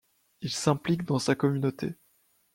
Il 0.41 0.49
s'implique 0.49 1.03
dans 1.03 1.19
sa 1.19 1.35
communauté. 1.35 1.93